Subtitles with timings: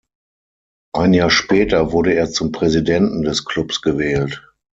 [0.95, 4.43] Ein Jahr später wurde er zum Präsidenten des Klubs gewählt.